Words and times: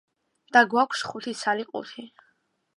და 0.55 0.63
გვაქვს 0.71 1.05
ხუთი 1.09 1.33
ცალი 1.43 1.65
ყუთი. 1.71 2.03